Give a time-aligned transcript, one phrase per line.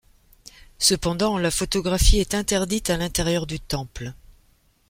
[0.79, 4.13] Cependant, la photographie est interdite à l'intérieur du temple.